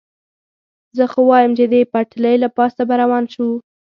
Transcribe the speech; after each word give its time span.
زه 0.97 1.03
خو 1.11 1.21
وایم، 1.29 1.51
چې 1.57 1.65
د 1.71 1.73
پټلۍ 1.91 2.35
له 2.43 2.49
پاسه 2.57 2.81
به 2.87 2.95
روان 3.01 3.23
شو. 3.33 3.49